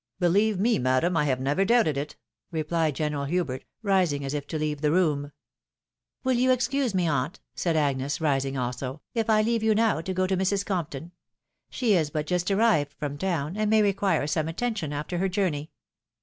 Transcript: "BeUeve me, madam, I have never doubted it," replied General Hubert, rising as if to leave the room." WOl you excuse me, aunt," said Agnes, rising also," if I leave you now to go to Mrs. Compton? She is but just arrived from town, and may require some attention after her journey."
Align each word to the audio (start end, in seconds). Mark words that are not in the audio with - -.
"BeUeve 0.19 0.57
me, 0.57 0.79
madam, 0.79 1.15
I 1.15 1.25
have 1.25 1.39
never 1.39 1.63
doubted 1.63 1.95
it," 1.95 2.15
replied 2.49 2.95
General 2.95 3.25
Hubert, 3.25 3.65
rising 3.83 4.25
as 4.25 4.33
if 4.33 4.47
to 4.47 4.57
leave 4.57 4.81
the 4.81 4.89
room." 4.91 5.31
WOl 6.23 6.33
you 6.33 6.49
excuse 6.49 6.95
me, 6.95 7.07
aunt," 7.07 7.39
said 7.53 7.75
Agnes, 7.77 8.19
rising 8.19 8.57
also," 8.57 9.01
if 9.13 9.29
I 9.29 9.43
leave 9.43 9.61
you 9.61 9.75
now 9.75 10.01
to 10.01 10.11
go 10.11 10.25
to 10.25 10.35
Mrs. 10.35 10.65
Compton? 10.65 11.11
She 11.69 11.93
is 11.93 12.09
but 12.09 12.25
just 12.25 12.49
arrived 12.49 12.95
from 12.97 13.15
town, 13.15 13.55
and 13.55 13.69
may 13.69 13.83
require 13.83 14.25
some 14.25 14.47
attention 14.47 14.91
after 14.91 15.19
her 15.19 15.29
journey." 15.29 15.69